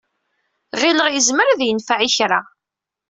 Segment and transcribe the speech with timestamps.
[0.81, 2.41] Ɣileɣ yezmer ad yenfeɛ i kra.